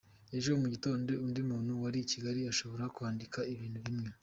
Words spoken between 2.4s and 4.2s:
ashobora kwandika ibintu bimwe.